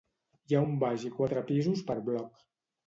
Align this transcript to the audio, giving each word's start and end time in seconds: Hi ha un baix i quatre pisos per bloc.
Hi 0.51 0.57
ha 0.59 0.63
un 0.69 0.73
baix 0.85 1.05
i 1.11 1.13
quatre 1.19 1.47
pisos 1.53 1.87
per 1.93 2.01
bloc. 2.11 2.47